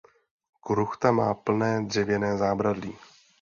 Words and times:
Kruchta 0.61 1.11
má 1.11 1.33
plné 1.33 1.85
dřevěné 1.85 2.37
zábradlí. 2.37 2.97